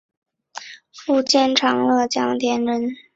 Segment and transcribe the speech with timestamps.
[0.91, 2.95] 福建长乐江田人。